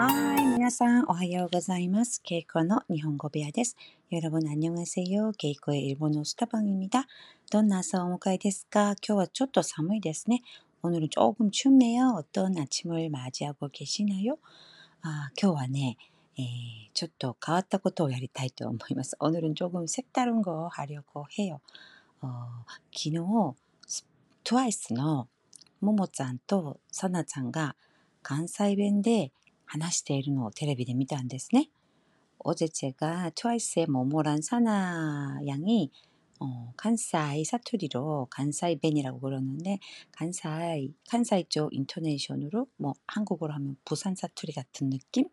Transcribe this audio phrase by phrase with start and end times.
[0.00, 2.22] はい、皆さんおはようございます。
[2.22, 3.76] ケイコの日本語部屋です。
[4.10, 5.32] 여러분 안녕하세요.
[5.36, 7.06] 케이코의 일본어 수다방입니다.
[7.50, 10.42] どんな朝をお迎えですか今日はちょっと寒いですね。
[10.82, 12.14] 오늘은 조금 춥네요.
[12.16, 14.38] 어떤 아침을 맞이하고 계시나요?
[15.02, 15.98] 아, 今日はね、
[16.38, 16.44] えー
[16.94, 19.14] ちょっと変わったことをやりたいと思います。
[19.20, 21.60] 오늘은 조금 색다른 거 하려고 해요.
[22.22, 23.54] 어, 昨日、
[23.86, 24.06] ス
[24.42, 25.28] 트와이스 の
[25.82, 27.76] ももちゃんとさなちゃんが
[28.22, 29.30] 関西弁で
[29.70, 31.68] 話しているのをテレビで見たんですね。
[32.38, 35.90] 어제 제가 트와이스의 모모란 사나 양이
[36.38, 39.78] 어, 간사이 사투리로 간사이 벤이라고 그러는데
[40.12, 45.28] 간사이 간사이 쪽 인토네이션으로 뭐 한국어로 하면 부산 사투리 같은 느낌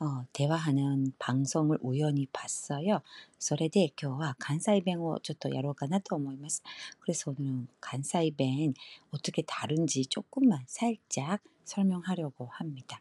[0.00, 3.02] 어, 대화하는 방송을 우연히 봤어요.
[3.38, 6.62] それで今日は関西弁をちょっとやろうかなと思います.
[7.00, 8.72] 그래서 오늘은 간사이 弁
[9.10, 13.00] 어떻게 다른지 조금만 살짝 설명하려고 합니다.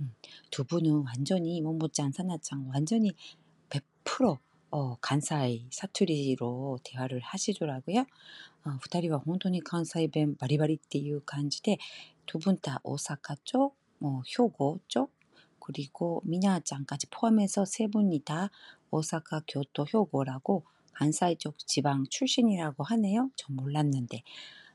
[0.00, 0.14] 음,
[0.50, 3.12] 두 분은 완전히 모모짱, 사나짱 완전히
[3.70, 4.38] 100%
[4.70, 8.00] 어, 간사이 사투리로 대화를 하시더라고요.
[8.64, 11.78] 어, 二人は本当に関西弁バリバリっていう感じで
[12.26, 15.10] 두 분 다 오사카 쪽, 뭐 효고 쪽,
[15.60, 18.50] 그리고 미나짱까지 포함해서 세 분이 다
[18.90, 23.30] 오사카, 교토, 효고라고 간사이 쪽 지방 출신이라고 하네요.
[23.36, 24.22] 전 몰랐는데.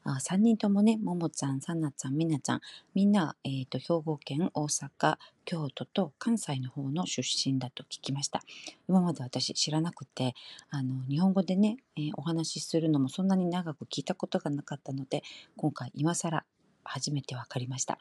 [0.05, 2.61] あ3人ともね、ももちゃん、さなちゃん、みなちゃん、
[2.93, 8.41] みんな、えー、と兵庫県、大阪、京都と関西の方の出身だと聞きました。
[8.89, 10.35] 今まで私知らなくて、
[10.69, 15.23] あの日本語でね、えーお話しするのもそんなに長く聞いたことがなかったので、
[15.55, 16.43] 今回今更
[16.83, 17.97] 初めてわかりました。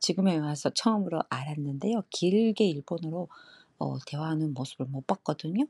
[0.00, 2.02] 지금에 와서 처음으로 알았는데요.
[2.10, 3.28] 길게 일본어로
[3.78, 5.66] 어, 대화하는 모습을 못 봤거든요.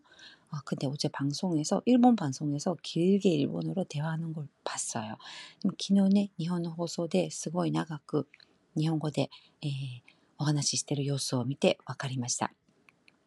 [0.51, 5.17] 아, 근데 어제 방송에서 일본 방송에서 길게 일본어로 대화하는 걸 봤어요.
[5.63, 8.29] 昨日ね、日本の放送ですごい長く
[8.77, 9.31] 日本語で、
[9.63, 12.53] えーお話ししてる様子を見て分かりました。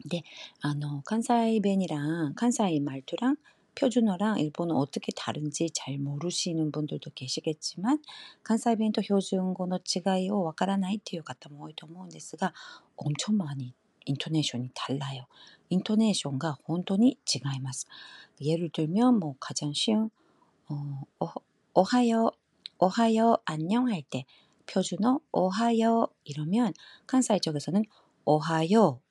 [0.06, 0.24] で、
[0.62, 3.38] あの、関西弁이랑関西말투랑
[3.76, 8.00] 표준어랑 일본어 어떻게 다른지 잘 모르시는 분들도 계시겠지만
[8.44, 12.54] 関西弁と標準語の違いをわからないっていう方も多いと思うんですが
[12.96, 13.76] 엄청 많이
[14.06, 15.26] 인토네이션이 달라요.
[15.70, 17.88] 인토네이션가 本当に違います.
[18.42, 20.10] 예를 들면 뭐 가장 쉬운
[20.70, 21.28] 어, 어,
[21.74, 22.32] 오하요,
[22.80, 24.26] 오하요, 안녕 할 때
[24.66, 26.74] 표준어 오하요 이러면
[27.06, 27.84] 関西 쪽에서는
[28.26, 29.02] 오하요,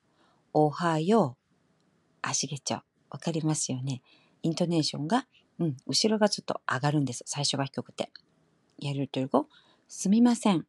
[0.53, 1.37] 오하요
[2.23, 2.83] 아시겠죠?
[3.11, 4.03] わかりますよね。
[4.43, 5.27] イントネーションが、
[5.59, 7.23] うん、後ろがちょっと上がるんです。
[7.27, 8.11] 最初が低くて。
[8.83, 9.49] 예를 들고
[9.89, 10.67] すみません。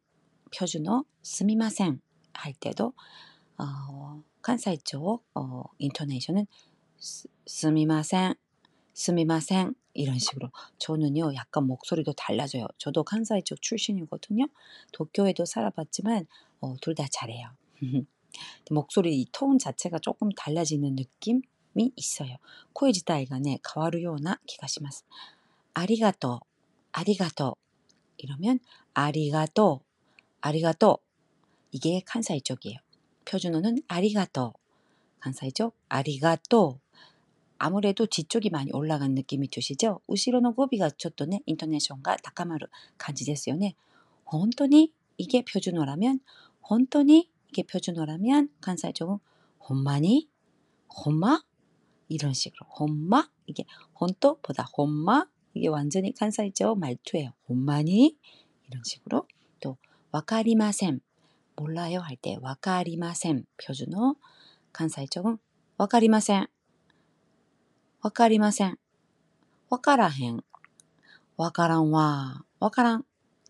[0.51, 1.99] 표준어すみません
[2.33, 2.93] 할 때도
[3.58, 6.46] 어, 칸사이 쪽 어, 인터네이션은
[7.46, 8.34] 스미마생,
[8.94, 12.66] 스미마생 이런 식으로 저는요 약간 목소리도 달라져요.
[12.78, 14.46] 저도 칸사이 쪽 출신이거든요.
[14.92, 16.26] 도쿄에도 살아봤지만
[16.60, 17.50] 어, 둘 다 잘해요.
[18.70, 21.42] 목소리 톤 자체가 조금 달라지는 느낌이
[21.96, 22.36] 있어요.
[22.72, 25.04] 코에 지다이간에 가와루요나 기가시마스.
[25.74, 26.40] 아리가또,
[26.92, 27.56] 아리가또
[28.18, 28.60] 이러면
[28.94, 29.80] 아리가또,
[30.40, 30.98] 아리가또
[31.72, 32.78] 이게 칸사이 쪽이에요.
[33.25, 34.53] 표준어는 아리가또,
[35.19, 36.79] 칸사이 쪽 아리가또
[37.57, 40.01] 아무래도 뒤쪽이 많이 올라간 느낌이 드시죠?
[40.07, 43.75] 우시로노 고비가 ちょっとね 인토네이션가 高まる感じですよね.
[44.25, 46.19] 本当に 이게 표준어라면
[46.61, 49.19] 本当に 이게 표준어라면関西 쪽은
[49.57, 50.29] ほんまに
[50.89, 51.41] 혼마
[52.09, 53.65] 이런 식으로 혼마 이게
[53.99, 57.31] 혼또보다 혼마 이게 완전히関西 쪽 말투예요.
[57.49, 58.15] 혼마니
[58.69, 59.27] 이런 식으로
[59.59, 59.77] 또
[60.11, 60.99] 와카리마셈
[61.56, 64.14] 몰라요 할 때 わかりません 표준어
[64.72, 65.38] 간사이적은
[65.78, 73.02] わかりません わかりません わからへん わからんわ わからん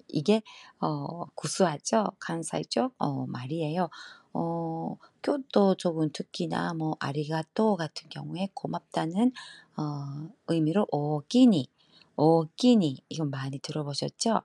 [0.09, 0.43] 이게
[0.81, 3.89] 어, 구수하죠 간사이적 어, 말이에요.
[4.35, 9.33] 어, 교토 쪽은 특히나 뭐 아리가또 같은 경우에 고맙다는
[9.77, 11.69] 어, 의미로 오기니.
[12.17, 13.05] 오기니.
[13.09, 14.43] 이건 많이 들어보셨죠?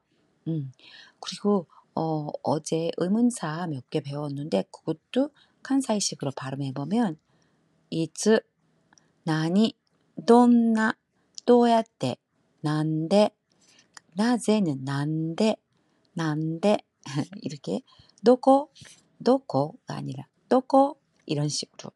[0.47, 0.71] 음
[1.19, 1.67] 그리고
[1.97, 5.31] 어, 어제 의문사 몇 개 배웠는데 그것도
[5.63, 7.17] 칸사이식으로 발음해보면
[7.89, 8.39] 이츠
[9.23, 9.73] 나니
[10.27, 10.93] 돈나
[11.45, 12.17] 또야떼
[12.61, 13.31] 난데
[14.13, 15.55] 나제는 난데
[16.13, 16.77] 난데
[17.41, 17.81] 이렇게
[18.25, 18.71] 도코
[19.23, 21.91] 도코가 아니라 도코 이런 식으로.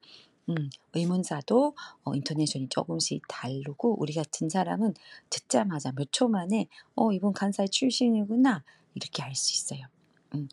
[0.50, 4.94] 음, 의문사도 어, 인터네이션이 조금씩 다르고 우리 같은 사람은
[5.30, 8.64] 듣자마자 몇 초 만에 어 이번 간사의 출신이구나
[8.95, 9.87] 이렇게 알 수 있어요.
[10.35, 10.49] 음,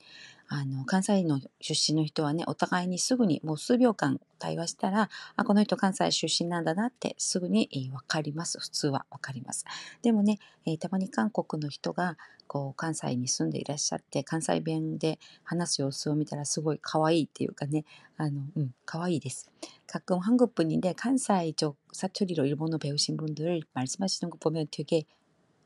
[0.50, 8.60] あの、関西の出身の人はね、お互いにすぐにもう数秒間対話したら、あ、この人関西出身なんだなってすぐにわかります。
[8.60, 9.65] 普通はわかります。
[10.04, 17.86] でもね、えー、たまに韓国の人がこう関西に住んでいらっしゃって関西弁で話す様子を見たらすごい可愛いっていうかね
[18.18, 19.50] あの음可愛いです.
[19.88, 25.06] 가끔 한국 분인데関西쪽 사투리로 일본어 배우신 분들 말씀하시는 거 보면 되게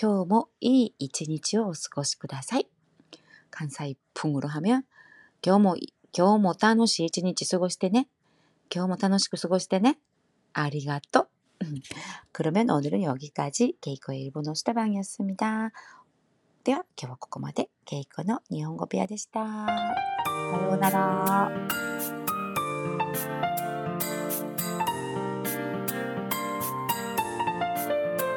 [0.00, 2.68] 今日もいい 이치니치を お過ごしください.
[3.50, 4.84] 간사이 풍으로 하면
[5.44, 5.76] 今日も
[6.16, 8.08] 今日も楽しい一日過ごしてね。
[8.74, 9.98] 今日も楽しく過ごしてね。
[10.52, 11.28] ありがとう。
[12.32, 15.72] 그러면오늘은여기까지ケイコ일본어수다방이었습니 다。
[16.64, 19.40] では今日はここまでケイコの日本語部屋でした。
[19.44, 19.72] さ
[20.62, 21.50] ようなら。